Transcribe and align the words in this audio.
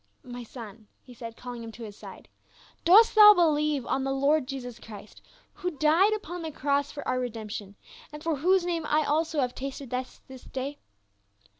"My 0.23 0.41
son," 0.43 0.87
he 1.03 1.13
said, 1.13 1.37
calling 1.37 1.63
him 1.63 1.71
to 1.73 1.83
his 1.83 1.95
side," 1.95 2.27
dost 2.85 3.13
thou 3.13 3.35
believe 3.35 3.85
on 3.85 4.03
the 4.03 4.11
Lord 4.11 4.47
Jesus 4.47 4.79
Christ 4.79 5.21
who 5.53 5.77
died 5.77 6.11
upon 6.13 6.41
the 6.41 6.49
cross 6.51 6.91
for 6.91 7.07
our 7.07 7.19
redemption, 7.19 7.75
and 8.11 8.23
for 8.23 8.37
whose 8.37 8.65
name 8.65 8.83
I 8.87 9.03
also 9.03 9.41
have 9.41 9.53
tasted 9.53 9.89
death 9.89 10.21
this 10.27 10.43
day 10.45 10.79